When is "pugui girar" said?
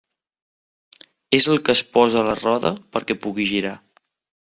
3.25-3.81